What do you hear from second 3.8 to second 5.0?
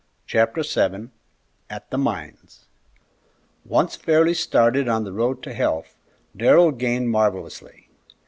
fairly started